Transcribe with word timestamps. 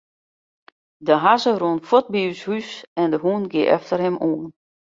De 1.07 1.15
hazze 1.23 1.51
rûn 1.61 1.79
fuort 1.87 2.07
by 2.13 2.21
ús 2.31 2.41
hús 2.47 2.69
en 3.01 3.07
de 3.13 3.19
hûn 3.23 3.43
gie 3.51 3.63
efter 3.77 3.99
him 4.05 4.17
oan. 4.29 4.45